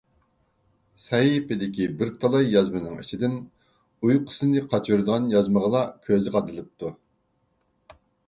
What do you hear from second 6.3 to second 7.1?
قادىلىپتۇ.